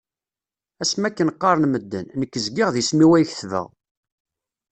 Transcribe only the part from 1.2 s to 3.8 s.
qqaren medden, nekk zgiɣ d isem-im ay kettbeɣ.